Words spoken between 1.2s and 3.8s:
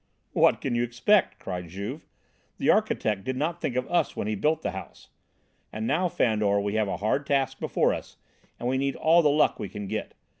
cried Juve. "The architect did not think